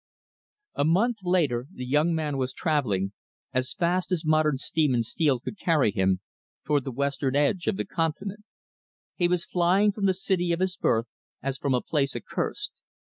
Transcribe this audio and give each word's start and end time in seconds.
A 0.73 0.83
month 0.83 1.17
later, 1.23 1.67
the 1.71 1.85
young 1.85 2.15
man 2.15 2.39
was 2.39 2.53
traveling, 2.53 3.11
as 3.53 3.71
fast 3.75 4.11
as 4.11 4.25
modern 4.25 4.57
steam 4.57 4.95
and 4.95 5.05
steel 5.05 5.39
could 5.39 5.59
carry 5.59 5.91
him, 5.91 6.21
toward 6.65 6.85
the 6.85 6.91
western 6.91 7.35
edge 7.35 7.67
of 7.67 7.77
the 7.77 7.85
continent. 7.85 8.43
He 9.13 9.27
was 9.27 9.45
flying 9.45 9.91
from 9.91 10.07
the 10.07 10.15
city 10.15 10.51
of 10.53 10.59
his 10.59 10.75
birth, 10.75 11.05
as 11.43 11.59
from 11.59 11.75
a 11.75 11.81
place 11.83 12.15
accursed. 12.15 12.81